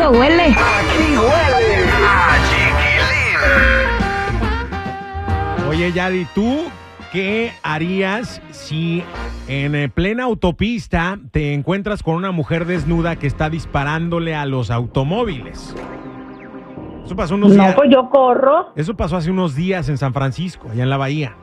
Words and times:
rico 0.00 0.18
huele. 0.18 0.42
Aquí 0.44 1.16
huele 1.16 1.84
a 2.08 2.36
chiquilín. 5.58 5.68
Oye, 5.68 5.92
Yadi, 5.92 6.26
¿tú 6.34 6.64
qué 7.12 7.52
harías 7.62 8.40
si 8.50 9.02
en 9.48 9.74
eh, 9.74 9.88
plena 9.88 10.24
autopista 10.24 11.18
te 11.32 11.54
encuentras 11.54 12.02
con 12.02 12.14
una 12.16 12.32
mujer 12.32 12.66
desnuda 12.66 13.16
que 13.16 13.26
está 13.26 13.50
disparándole 13.50 14.34
a 14.34 14.46
los 14.46 14.70
automóviles? 14.70 15.74
Eso 17.04 17.16
pasó 17.16 17.34
unos 17.34 17.52
No, 17.56 17.62
días. 17.64 17.74
pues 17.74 17.90
yo 17.90 18.08
corro. 18.08 18.72
Eso 18.76 18.96
pasó 18.96 19.16
hace 19.16 19.30
unos 19.30 19.54
días 19.56 19.88
en 19.88 19.98
San 19.98 20.12
Francisco, 20.12 20.68
allá 20.70 20.84
en 20.84 20.90
la 20.90 20.96
bahía. 20.96 21.36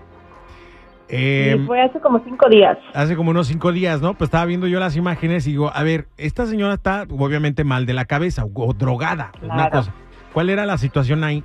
Eh, 1.09 1.61
fue 1.65 1.81
hace 1.81 1.99
como 2.01 2.19
cinco 2.25 2.49
días. 2.49 2.77
hace 2.93 3.15
como 3.15 3.31
unos 3.31 3.47
cinco 3.47 3.71
días, 3.71 4.01
¿no? 4.01 4.13
Pues 4.13 4.27
estaba 4.27 4.45
viendo 4.45 4.67
yo 4.67 4.79
las 4.79 4.95
imágenes 4.97 5.47
y 5.47 5.51
digo, 5.51 5.71
a 5.73 5.83
ver, 5.83 6.07
esta 6.17 6.45
señora 6.45 6.73
está 6.73 7.05
obviamente 7.09 7.63
mal 7.63 7.85
de 7.85 7.93
la 7.93 8.05
cabeza 8.05 8.43
o, 8.53 8.73
drogada, 8.73 9.31
una 9.41 9.53
Claro. 9.55 9.71
cosa. 9.71 9.93
¿Cuál 10.33 10.49
era 10.49 10.65
la 10.65 10.77
situación 10.77 11.23
ahí? 11.23 11.43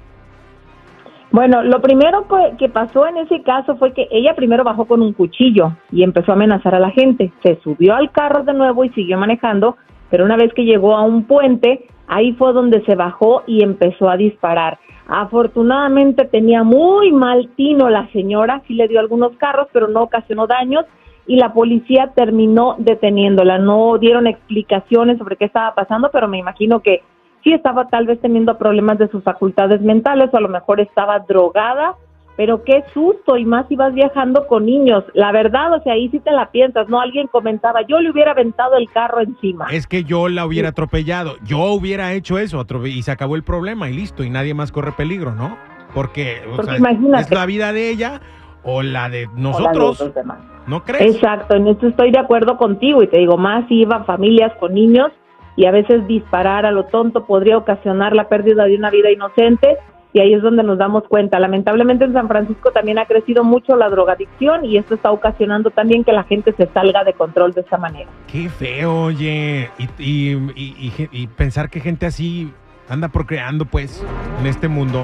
Bueno, 1.30 1.62
lo 1.62 1.80
primero 1.80 2.26
que, 2.28 2.56
que 2.58 2.68
pasó 2.68 3.06
en 3.06 3.16
ese 3.16 3.42
caso 3.42 3.76
fue 3.76 3.94
que 3.94 4.06
ella 4.10 4.34
primero 4.34 4.64
bajó 4.64 4.84
con 4.84 5.00
un 5.00 5.14
cuchillo 5.14 5.72
y 5.90 6.02
empezó 6.02 6.32
a 6.32 6.34
amenazar 6.34 6.74
a 6.74 6.80
la 6.80 6.90
gente. 6.90 7.32
Se 7.42 7.58
subió 7.62 7.94
al 7.94 8.10
carro 8.10 8.42
de 8.44 8.52
nuevo 8.52 8.84
y 8.84 8.90
siguió 8.90 9.16
manejando, 9.16 9.76
pero 10.10 10.24
una 10.26 10.36
vez 10.36 10.52
que 10.52 10.64
llegó 10.64 10.94
a 10.94 11.02
un 11.04 11.22
puente, 11.24 11.86
ahí 12.06 12.32
fue 12.34 12.52
donde 12.52 12.84
se 12.84 12.96
bajó 12.96 13.44
y 13.46 13.62
empezó 13.62 14.10
a 14.10 14.18
disparar. 14.18 14.78
Afortunadamente 15.08 16.24
tenía 16.24 16.62
muy 16.62 17.12
mal 17.12 17.50
tino 17.56 17.88
la 17.90 18.08
señora, 18.12 18.62
sí 18.66 18.74
le 18.74 18.88
dio 18.88 19.00
algunos 19.00 19.36
carros, 19.36 19.68
pero 19.72 19.88
no 19.88 20.02
ocasionó 20.02 20.46
daños 20.46 20.84
y 21.26 21.36
la 21.36 21.52
policía 21.52 22.12
terminó 22.14 22.76
deteniéndola. 22.78 23.58
No 23.58 23.98
dieron 23.98 24.26
explicaciones 24.26 25.18
sobre 25.18 25.36
qué 25.36 25.46
estaba 25.46 25.74
pasando, 25.74 26.10
pero 26.12 26.28
me 26.28 26.38
imagino 26.38 26.80
que 26.80 27.02
sí 27.42 27.52
estaba 27.52 27.88
tal 27.88 28.06
vez 28.06 28.20
teniendo 28.20 28.58
problemas 28.58 28.98
de 28.98 29.08
sus 29.08 29.22
facultades 29.22 29.80
mentales 29.80 30.30
o 30.32 30.36
a 30.36 30.40
lo 30.40 30.48
mejor 30.48 30.80
estaba 30.80 31.18
drogada, 31.20 31.96
pero 32.36 32.64
qué 32.64 32.82
susto 32.94 33.36
y 33.36 33.44
más 33.44 33.66
si 33.68 33.76
vas 33.76 33.92
viajando 33.94 34.46
con 34.46 34.66
niños. 34.66 35.04
La 35.14 35.32
verdad, 35.32 35.74
o 35.74 35.82
sea, 35.82 35.92
ahí 35.94 36.08
sí 36.08 36.18
te 36.20 36.30
la 36.32 36.50
piensas, 36.50 36.88
¿no? 36.88 37.00
Alguien 37.00 37.26
comentaba, 37.26 37.82
yo 37.86 38.00
le 38.00 38.10
hubiera 38.10 38.30
aventado 38.32 38.76
el 38.76 38.88
carro 38.90 39.20
encima. 39.20 39.66
Es 39.70 39.86
que 39.86 40.04
yo 40.04 40.28
la 40.28 40.46
hubiera 40.46 40.70
atropellado. 40.70 41.36
Yo 41.44 41.58
hubiera 41.72 42.12
hecho 42.14 42.38
eso 42.38 42.64
y 42.86 43.02
se 43.02 43.10
acabó 43.10 43.36
el 43.36 43.42
problema 43.42 43.90
y 43.90 43.94
listo. 43.94 44.24
Y 44.24 44.30
nadie 44.30 44.54
más 44.54 44.72
corre 44.72 44.92
peligro, 44.92 45.32
¿no? 45.34 45.56
Porque, 45.94 46.40
o 46.50 46.56
Porque 46.56 46.70
sea, 46.70 46.78
imagínate. 46.78 47.24
es 47.24 47.30
la 47.30 47.46
vida 47.46 47.72
de 47.72 47.90
ella 47.90 48.20
o 48.64 48.82
la 48.82 49.08
de 49.10 49.26
O 49.26 49.30
la 49.30 49.34
de 49.36 49.40
nosotros. 49.42 50.14
demás. 50.14 50.38
¿No 50.66 50.84
crees? 50.84 51.16
Exacto, 51.16 51.56
en 51.56 51.66
esto 51.68 51.88
estoy 51.88 52.12
de 52.12 52.18
acuerdo 52.20 52.56
contigo 52.56 53.02
y 53.02 53.08
te 53.08 53.18
digo, 53.18 53.36
más 53.36 53.66
si 53.68 53.80
iban 53.80 54.04
familias 54.06 54.52
con 54.60 54.72
niños 54.74 55.10
y 55.56 55.66
a 55.66 55.70
veces 55.70 56.06
disparar 56.06 56.64
a 56.64 56.70
lo 56.70 56.84
tonto 56.84 57.26
podría 57.26 57.58
ocasionar 57.58 58.14
la 58.14 58.28
pérdida 58.28 58.64
de 58.64 58.76
una 58.76 58.88
vida 58.90 59.10
inocente 59.10 59.76
y 60.14 60.20
ahí 60.20 60.34
es 60.34 60.42
donde 60.42 60.62
nos 60.62 60.78
damos 60.78 61.04
cuenta. 61.08 61.38
Lamentablemente 61.38 62.04
en 62.04 62.12
San 62.12 62.28
Francisco 62.28 62.70
también 62.70 62.98
ha 62.98 63.06
crecido 63.06 63.44
mucho 63.44 63.76
la 63.76 63.88
drogadicción 63.88 64.64
y 64.64 64.76
esto 64.76 64.94
está 64.94 65.10
ocasionando 65.10 65.70
también 65.70 66.04
que 66.04 66.12
la 66.12 66.24
gente 66.24 66.52
se 66.56 66.66
salga 66.74 67.02
de 67.04 67.14
control 67.14 67.52
de 67.52 67.62
esa 67.62 67.78
manera. 67.78 68.08
Qué 68.26 68.48
feo, 68.48 69.04
oye. 69.04 69.70
Y, 69.98 70.32
y- 70.34 71.08
y- 71.12 71.26
pensar 71.28 71.70
que 71.70 71.80
gente 71.80 72.06
así 72.06 72.52
anda 72.88 73.08
procreando, 73.08 73.64
pues, 73.64 74.04
en 74.40 74.46
este 74.46 74.68
mundo. 74.68 75.02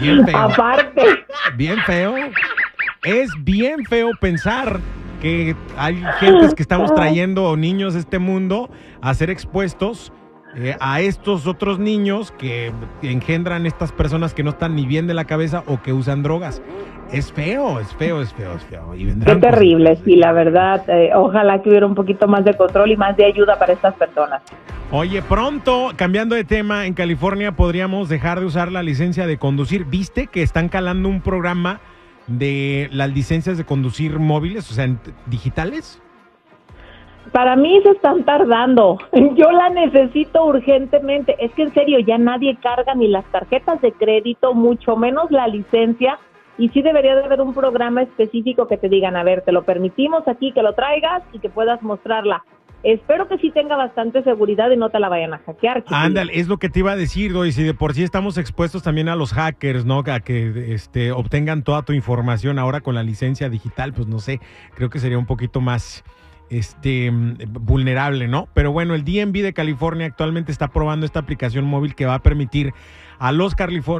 Bien 0.00 0.24
feo. 0.26 0.38
Aparte, 0.38 1.02
Bien 1.56 1.78
feo. 1.80 2.14
Es 3.02 3.30
bien 3.42 3.84
feo 3.86 4.10
pensar 4.20 4.78
que 5.22 5.56
hay 5.76 6.02
gentes 6.18 6.54
que 6.54 6.62
estamos 6.62 6.94
trayendo 6.94 7.56
niños 7.56 7.94
a 7.96 7.98
este 7.98 8.18
mundo 8.18 8.70
a 9.02 9.12
ser 9.14 9.30
expuestos 9.30 10.12
eh, 10.56 10.76
a 10.80 11.00
estos 11.00 11.46
otros 11.46 11.78
niños 11.78 12.32
que 12.32 12.72
engendran 13.02 13.66
estas 13.66 13.92
personas 13.92 14.34
que 14.34 14.42
no 14.42 14.50
están 14.50 14.74
ni 14.74 14.86
bien 14.86 15.06
de 15.06 15.14
la 15.14 15.24
cabeza 15.24 15.62
o 15.66 15.80
que 15.80 15.92
usan 15.92 16.22
drogas. 16.22 16.60
Es 17.12 17.32
feo, 17.32 17.80
es 17.80 17.88
feo, 17.94 18.20
es 18.20 18.32
feo, 18.32 18.54
es 18.54 18.62
feo. 18.64 18.94
Y 18.94 19.12
qué 19.24 19.36
terrible, 19.36 19.96
sí, 20.04 20.16
la 20.16 20.32
verdad, 20.32 20.88
eh, 20.88 21.10
ojalá 21.14 21.60
que 21.62 21.68
hubiera 21.68 21.86
un 21.86 21.94
poquito 21.94 22.28
más 22.28 22.44
de 22.44 22.54
control 22.54 22.92
y 22.92 22.96
más 22.96 23.16
de 23.16 23.24
ayuda 23.24 23.58
para 23.58 23.72
estas 23.72 23.94
personas. 23.94 24.42
Oye, 24.92 25.22
pronto, 25.22 25.92
cambiando 25.94 26.34
de 26.34 26.44
tema, 26.44 26.86
en 26.86 26.94
California 26.94 27.52
podríamos 27.52 28.08
dejar 28.08 28.40
de 28.40 28.46
usar 28.46 28.72
la 28.72 28.82
licencia 28.82 29.26
de 29.26 29.38
conducir. 29.38 29.84
¿Viste 29.84 30.26
que 30.26 30.42
están 30.42 30.68
calando 30.68 31.08
un 31.08 31.20
programa 31.20 31.80
de 32.26 32.88
las 32.92 33.10
licencias 33.10 33.56
de 33.56 33.64
conducir 33.64 34.18
móviles, 34.18 34.68
o 34.70 34.74
sea, 34.74 34.88
digitales? 35.26 36.02
Para 37.32 37.54
mí 37.54 37.80
se 37.82 37.90
están 37.90 38.24
tardando. 38.24 38.98
Yo 39.12 39.52
la 39.52 39.68
necesito 39.70 40.44
urgentemente. 40.44 41.36
Es 41.38 41.52
que 41.52 41.62
en 41.62 41.74
serio, 41.74 41.98
ya 42.00 42.18
nadie 42.18 42.56
carga 42.60 42.94
ni 42.94 43.08
las 43.08 43.24
tarjetas 43.26 43.80
de 43.80 43.92
crédito, 43.92 44.54
mucho 44.54 44.96
menos 44.96 45.30
la 45.30 45.46
licencia. 45.46 46.18
Y 46.58 46.68
sí 46.70 46.82
debería 46.82 47.14
de 47.14 47.24
haber 47.24 47.40
un 47.40 47.54
programa 47.54 48.02
específico 48.02 48.66
que 48.66 48.76
te 48.76 48.88
digan, 48.88 49.16
a 49.16 49.22
ver, 49.22 49.42
te 49.42 49.52
lo 49.52 49.62
permitimos 49.62 50.26
aquí, 50.26 50.52
que 50.52 50.62
lo 50.62 50.74
traigas 50.74 51.22
y 51.32 51.38
que 51.38 51.48
puedas 51.48 51.80
mostrarla. 51.82 52.44
Espero 52.82 53.28
que 53.28 53.36
sí 53.38 53.50
tenga 53.50 53.76
bastante 53.76 54.22
seguridad 54.22 54.70
y 54.70 54.76
no 54.76 54.88
te 54.88 54.98
la 54.98 55.10
vayan 55.10 55.34
a 55.34 55.38
hackear. 55.38 55.84
Ándale, 55.88 56.32
es 56.34 56.48
lo 56.48 56.56
que 56.58 56.70
te 56.70 56.78
iba 56.78 56.92
a 56.92 56.96
decir, 56.96 57.32
y 57.46 57.52
si 57.52 57.62
de 57.62 57.74
por 57.74 57.92
sí 57.92 58.02
estamos 58.02 58.38
expuestos 58.38 58.82
también 58.82 59.08
a 59.10 59.16
los 59.16 59.34
hackers, 59.34 59.84
¿no? 59.84 60.02
A 60.06 60.20
que 60.20 60.72
este, 60.72 61.12
obtengan 61.12 61.62
toda 61.62 61.82
tu 61.82 61.92
información 61.92 62.58
ahora 62.58 62.80
con 62.80 62.94
la 62.94 63.02
licencia 63.02 63.50
digital, 63.50 63.92
pues 63.92 64.08
no 64.08 64.18
sé, 64.18 64.40
creo 64.74 64.88
que 64.88 64.98
sería 64.98 65.18
un 65.18 65.26
poquito 65.26 65.60
más 65.60 66.04
este, 66.50 67.10
mm, 67.10 67.36
vulnerable, 67.52 68.28
¿no? 68.28 68.48
Pero 68.54 68.72
bueno, 68.72 68.94
el 68.94 69.04
DMV 69.04 69.42
de 69.42 69.52
California 69.52 70.06
actualmente 70.06 70.52
está 70.52 70.68
probando 70.68 71.06
esta 71.06 71.20
aplicación 71.20 71.64
móvil 71.64 71.94
que 71.94 72.06
va 72.06 72.14
a 72.14 72.22
permitir 72.22 72.74
a 73.18 73.32
los, 73.32 73.54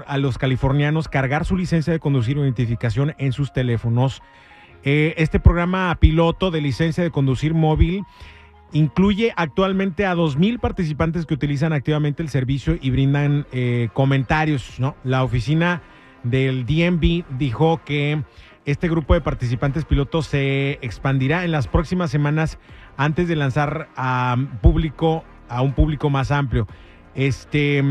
a 0.06 0.18
los 0.18 0.38
californianos 0.38 1.08
cargar 1.08 1.44
su 1.44 1.56
licencia 1.56 1.92
de 1.92 2.00
conducir 2.00 2.38
o 2.38 2.42
identificación 2.44 3.14
en 3.18 3.32
sus 3.32 3.52
teléfonos. 3.52 4.22
Eh, 4.82 5.14
este 5.18 5.38
programa 5.40 5.94
piloto 6.00 6.50
de 6.50 6.60
licencia 6.60 7.04
de 7.04 7.10
conducir 7.10 7.54
móvil 7.54 8.02
incluye 8.72 9.32
actualmente 9.36 10.06
a 10.06 10.14
2.000 10.14 10.58
participantes 10.58 11.26
que 11.26 11.34
utilizan 11.34 11.72
activamente 11.72 12.22
el 12.22 12.28
servicio 12.28 12.78
y 12.80 12.90
brindan 12.90 13.46
eh, 13.52 13.88
comentarios. 13.92 14.78
¿no? 14.78 14.96
La 15.04 15.22
oficina 15.22 15.82
del 16.22 16.64
DMV 16.66 17.24
dijo 17.38 17.80
que 17.84 18.22
este 18.64 18.88
grupo 18.88 19.14
de 19.14 19.20
participantes 19.20 19.84
pilotos 19.84 20.26
se 20.26 20.72
expandirá 20.82 21.44
en 21.44 21.52
las 21.52 21.66
próximas 21.66 22.10
semanas 22.10 22.58
antes 22.96 23.28
de 23.28 23.36
lanzar 23.36 23.88
a 23.96 24.36
público 24.60 25.24
a 25.48 25.62
un 25.62 25.72
público 25.72 26.10
más 26.10 26.30
amplio. 26.30 26.66
Este 27.14 27.82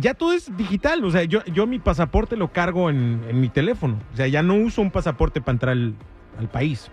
ya 0.00 0.14
todo 0.14 0.32
es 0.32 0.54
digital, 0.56 1.04
o 1.04 1.10
sea, 1.10 1.24
yo, 1.24 1.42
yo 1.46 1.66
mi 1.66 1.78
pasaporte 1.78 2.36
lo 2.36 2.48
cargo 2.48 2.90
en, 2.90 3.22
en 3.28 3.40
mi 3.40 3.48
teléfono, 3.48 3.98
o 4.12 4.16
sea, 4.16 4.26
ya 4.26 4.42
no 4.42 4.54
uso 4.54 4.82
un 4.82 4.90
pasaporte 4.90 5.40
para 5.40 5.52
entrar 5.52 5.72
al, 5.72 5.94
al 6.38 6.48
país, 6.48 6.90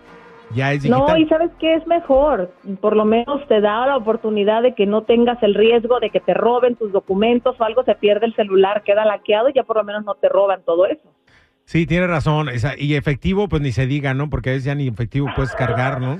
ya 0.53 0.71
es 0.71 0.83
digital. 0.83 1.05
No, 1.07 1.17
y 1.17 1.27
sabes 1.27 1.51
qué 1.59 1.75
es 1.75 1.85
mejor, 1.87 2.53
por 2.79 2.95
lo 2.95 3.05
menos 3.05 3.45
te 3.47 3.59
da 3.59 3.85
la 3.85 3.97
oportunidad 3.97 4.61
de 4.61 4.75
que 4.75 4.85
no 4.85 5.03
tengas 5.03 5.41
el 5.43 5.55
riesgo 5.55 5.99
de 5.99 6.09
que 6.09 6.19
te 6.19 6.33
roben 6.33 6.75
tus 6.75 6.91
documentos 6.91 7.59
o 7.59 7.63
algo, 7.63 7.83
se 7.83 7.95
pierde 7.95 8.27
el 8.27 8.35
celular, 8.35 8.83
queda 8.83 9.03
laqueado 9.03 9.49
y 9.49 9.53
ya 9.53 9.63
por 9.63 9.77
lo 9.77 9.83
menos 9.83 10.05
no 10.05 10.15
te 10.15 10.29
roban 10.29 10.61
todo 10.63 10.85
eso. 10.85 11.09
Sí, 11.69 11.85
tiene 11.85 12.07
razón. 12.07 12.49
y 12.79 12.95
efectivo, 12.95 13.47
pues 13.47 13.61
ni 13.61 13.71
se 13.71 13.85
diga, 13.85 14.15
¿no? 14.15 14.27
Porque 14.27 14.49
a 14.49 14.53
veces 14.53 14.65
ya 14.65 14.73
ni 14.73 14.87
efectivo 14.87 15.27
puedes 15.35 15.53
cargar, 15.53 16.01
¿no? 16.01 16.17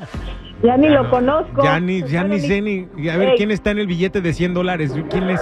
Ya 0.62 0.78
ni 0.78 0.90
lo 0.90 1.02
no. 1.06 1.10
conozco. 1.10 1.64
Ya 1.64 1.80
ni, 1.80 2.04
ya 2.04 2.22
Bueno, 2.22 2.36
ni 2.36 2.40
sé 2.42 2.62
ni. 2.62 3.10
A 3.10 3.18
ver. 3.18 3.34
¿quién 3.36 3.50
está 3.50 3.72
en 3.72 3.80
el 3.80 3.88
billete 3.88 4.22
de 4.22 4.32
100 4.32 4.54
dólares? 4.54 4.94
¿Quién 5.10 5.28
es 5.32 5.42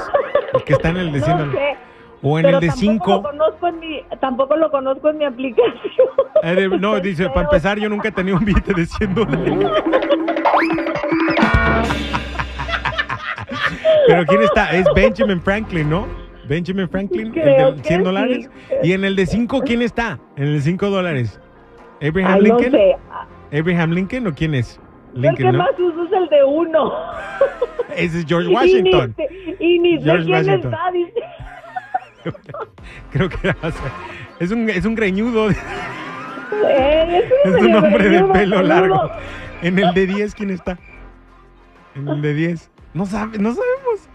el 0.53 0.63
que 0.63 0.71
está 0.71 0.91
en 0.91 0.97
el 0.97 1.11
de 1.11 1.19
100 1.19 1.37
No 1.37 1.45
dólares? 1.47 1.59
sé, 1.59 1.77
O 2.21 2.39
en 2.39 2.45
pero 2.45 2.57
el 2.59 2.61
de 2.61 2.67
tampoco 2.67 2.93
5. 2.93 3.11
Lo 3.11 3.21
conozco 3.21 3.67
en 3.67 3.79
mi, 3.81 4.01
tampoco 4.21 4.55
lo 4.55 4.71
conozco 4.71 5.09
en 5.09 5.17
mi 5.17 5.25
aplicación. 5.25 6.79
no, 6.79 7.01
dice, 7.01 7.27
para 7.27 7.41
empezar, 7.41 7.77
yo 7.77 7.89
nunca 7.89 8.07
he 8.07 8.11
tenido 8.13 8.37
un 8.37 8.45
billete 8.45 8.73
de 8.73 8.85
100 8.85 9.13
dólares. 9.13 9.53
Pero 14.07 14.25
¿quién 14.25 14.41
está? 14.43 14.71
Es 14.71 14.85
Benjamin 14.95 15.41
Franklin, 15.41 15.89
¿no? 15.89 16.07
Benjamin 16.47 16.87
Franklin, 16.89 17.31
Creo 17.31 17.69
el 17.69 17.75
de 17.77 17.81
que 17.81 17.87
100 17.87 17.99
sí. 17.99 18.03
dólares. 18.05 18.49
Y 18.83 18.93
en 18.93 19.03
el 19.05 19.15
de 19.15 19.25
5, 19.25 19.61
¿quién 19.61 19.81
está? 19.81 20.19
En 20.35 20.43
el 20.45 20.53
de 20.55 20.61
5 20.61 20.89
dólares. 20.89 21.39
¿Abraham 22.01 22.31
Ay, 22.33 22.49
no 22.49 22.57
Lincoln? 22.59 22.71
sé. 22.71 22.95
¿Abraham 23.59 23.91
Lincoln 23.91 24.27
o 24.27 24.33
quién 24.35 24.53
es? 24.55 24.79
Yo 25.13 25.29
el 25.29 25.35
que 25.35 25.43
Lincoln, 25.43 25.51
¿no? 25.53 25.57
más 25.59 25.79
uso 25.79 26.03
es 26.05 26.11
el 26.11 26.29
de 26.29 26.43
uno. 26.43 26.93
Ese 27.95 28.19
es 28.19 28.25
George 28.25 28.47
Y 28.47 28.49
ni 28.49 28.55
Washington. 28.55 29.13
sé- 29.17 29.55
Y 29.59 29.79
ni, 29.79 29.97
sé 29.97 30.03
George 30.03 30.23
quién 30.25 30.35
Washington. 30.37 30.73
está. 30.73 30.91
dice. 30.91 31.23
Creo 33.11 33.29
que 33.29 33.37
era- 33.43 33.57
o 33.61 33.71
sea, 33.71 33.91
es 34.39 34.51
un, 34.51 34.69
es 34.69 34.85
un 34.85 34.95
greñudo. 34.95 35.47
Eh, 36.69 37.29
Es 37.43 37.55
un 37.61 37.75
hombre 37.75 38.07
de 38.09 38.23
pelo 38.23 38.61
largo. 38.61 39.11
En 39.61 39.77
el 39.79 39.93
de 39.93 40.07
10, 40.07 40.33
¿quién 40.33 40.49
está? 40.49 40.79
En 41.93 42.07
el 42.07 42.21
de 42.21 42.33
10. 42.33 42.71
No 42.93 43.05
sabe, 43.05 43.37
no 43.37 43.49
sabemos. 43.49 44.09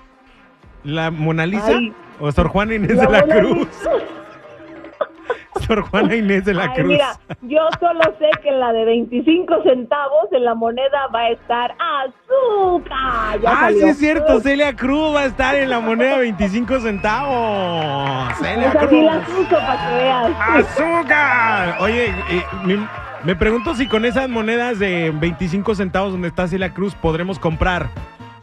¿La 0.82 1.10
Mona 1.10 1.44
Lisa 1.44 1.68
Ay. 1.76 1.92
O 2.20 2.30
Sor 2.32 2.48
Juana 2.48 2.74
Inés 2.74 2.96
La 2.96 3.06
de 3.06 3.12
la 3.12 3.22
Cruz? 3.40 3.68
Sor 5.66 5.82
Juana 5.82 6.16
Inés 6.16 6.44
de 6.44 6.54
la 6.54 6.64
Ay, 6.64 6.70
Cruz. 6.74 6.86
mira, 6.86 7.12
yo 7.42 7.60
solo 7.78 8.00
sé 8.18 8.28
que 8.42 8.48
en 8.48 8.58
la 8.58 8.72
de 8.72 8.84
25 8.84 9.62
centavos 9.62 10.26
en 10.32 10.44
la 10.44 10.54
moneda 10.54 11.06
va 11.14 11.20
a 11.20 11.28
estar 11.30 11.70
azúcar. 11.78 13.40
Ya 13.40 13.50
ah, 13.50 13.60
salió. 13.60 13.78
sí 13.80 13.88
es 13.90 13.98
cierto, 13.98 14.40
Celia 14.40 14.74
Cruz 14.74 15.14
va 15.14 15.20
a 15.20 15.24
estar 15.26 15.54
en 15.54 15.70
la 15.70 15.78
moneda 15.78 16.18
25 16.18 16.80
centavos. 16.80 18.32
Celia 18.38 18.68
Esas 18.70 18.82
sí 18.82 18.88
Cruz. 18.88 19.04
las 19.04 19.28
uso 19.28 19.50
para 19.56 19.88
que 19.88 19.94
veas. 19.94 20.30
¡Azúcar! 20.40 21.76
Oye, 21.80 22.06
eh, 22.06 22.44
me, 22.64 22.88
me 23.24 23.36
pregunto 23.36 23.74
si 23.76 23.86
con 23.86 24.04
esas 24.04 24.28
monedas 24.28 24.78
de 24.80 25.12
25 25.14 25.74
centavos 25.76 26.10
donde 26.12 26.28
está 26.28 26.48
Celia 26.48 26.74
Cruz 26.74 26.94
podremos 26.96 27.38
comprar 27.38 27.88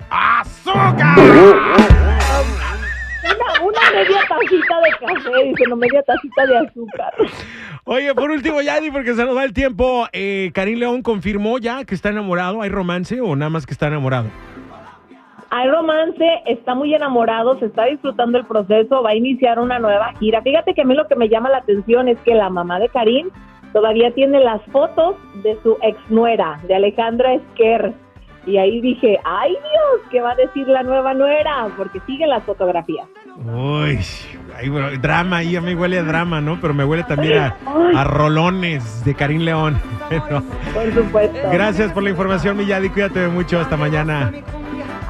¡Azúcar! 0.09 1.17
Media 3.93 4.19
tacita 4.27 4.81
de 4.81 4.91
café, 4.91 5.43
dice, 5.45 5.63
no 5.67 5.75
media 5.75 6.03
tacita 6.03 6.45
de 6.45 6.57
azúcar. 6.57 7.13
Oye, 7.85 8.13
por 8.13 8.29
último, 8.29 8.61
Yadi, 8.61 8.91
porque 8.91 9.13
se 9.13 9.25
nos 9.25 9.35
va 9.35 9.43
el 9.43 9.53
tiempo, 9.53 10.07
eh, 10.13 10.51
Karim 10.53 10.79
León 10.79 11.01
confirmó 11.01 11.57
ya 11.57 11.83
que 11.85 11.95
está 11.95 12.09
enamorado. 12.09 12.61
¿Hay 12.61 12.69
romance 12.69 13.19
o 13.19 13.35
nada 13.35 13.49
más 13.49 13.65
que 13.65 13.73
está 13.73 13.87
enamorado? 13.87 14.27
Hay 15.51 15.67
romance, 15.67 16.41
está 16.45 16.75
muy 16.75 16.93
enamorado, 16.93 17.57
se 17.57 17.65
está 17.65 17.85
disfrutando 17.85 18.37
el 18.37 18.45
proceso, 18.45 19.01
va 19.01 19.11
a 19.11 19.15
iniciar 19.15 19.57
una 19.59 19.79
nueva 19.79 20.13
gira. 20.19 20.43
Fíjate 20.43 20.75
que 20.75 20.81
a 20.81 20.85
mí 20.85 20.93
lo 20.93 21.07
que 21.07 21.15
me 21.15 21.27
llama 21.27 21.49
la 21.49 21.57
atención 21.57 22.07
es 22.07 22.19
que 22.19 22.35
la 22.35 22.51
mamá 22.51 22.79
de 22.79 22.89
Karim 22.89 23.29
todavía 23.73 24.13
tiene 24.13 24.39
las 24.39 24.61
fotos 24.71 25.15
de 25.43 25.57
su 25.63 25.75
exnuera, 25.81 26.59
de 26.67 26.75
Alejandra 26.75 27.33
Esquer. 27.33 27.93
Y 28.45 28.57
ahí 28.57 28.79
dije, 28.81 29.19
ay 29.25 29.51
Dios, 29.51 30.01
¿qué 30.11 30.21
va 30.21 30.31
a 30.31 30.35
decir 30.35 30.67
la 30.67 30.83
nueva 30.83 31.15
nuera? 31.15 31.67
Porque 31.75 31.99
siguen 32.01 32.29
las 32.29 32.43
fotografías. 32.43 33.07
Uy, 33.45 33.99
ay, 34.57 34.69
bueno, 34.69 34.89
drama, 35.01 35.37
ahí 35.37 35.55
a 35.55 35.61
mí 35.61 35.73
huele 35.73 35.99
a 35.99 36.03
drama, 36.03 36.41
¿no? 36.41 36.59
Pero 36.59 36.73
me 36.73 36.83
huele 36.83 37.03
también 37.03 37.37
a, 37.39 37.55
a 37.95 38.03
rolones 38.03 39.03
de 39.05 39.15
Karim 39.15 39.41
León. 39.41 39.79
Por 40.73 40.93
supuesto. 40.93 41.39
gracias 41.51 41.91
por 41.91 42.03
la 42.03 42.09
información, 42.09 42.57
mi 42.57 42.65
Yadi. 42.65 42.89
Cuídate 42.89 43.27
mucho. 43.27 43.59
Hasta 43.59 43.77
mañana. 43.77 44.31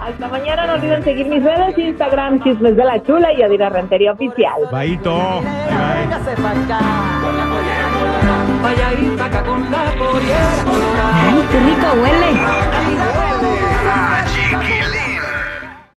Hasta 0.02 0.28
mañana, 0.28 0.66
no 0.66 0.74
olviden 0.74 1.04
seguir 1.04 1.28
mis 1.28 1.44
redes, 1.44 1.78
Instagram, 1.78 2.42
Chismes 2.44 2.76
de 2.76 2.84
la 2.84 3.02
Chula 3.04 3.32
y 3.34 3.44
Adira 3.44 3.70
Rentería 3.70 4.12
Oficial. 4.14 4.62
Baito. 4.72 5.42
Ay, 10.12 11.48
qué 11.52 11.60
rico 11.60 11.88
huele. 12.02 13.19